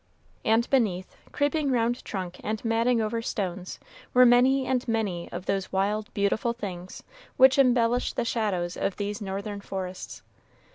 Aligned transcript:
And 0.43 0.67
beneath, 0.71 1.15
creeping 1.31 1.69
round 1.71 2.03
trunk 2.03 2.39
and 2.43 2.65
matting 2.65 2.99
over 3.01 3.21
stones, 3.21 3.79
were 4.15 4.25
many 4.25 4.65
and 4.65 4.87
many 4.87 5.31
of 5.31 5.45
those 5.45 5.71
wild, 5.71 6.11
beautiful 6.15 6.53
things 6.53 7.03
which 7.37 7.59
embellish 7.59 8.13
the 8.13 8.25
shadows 8.25 8.75
of 8.75 8.95
these 8.95 9.21
northern 9.21 9.61
forests. 9.61 10.23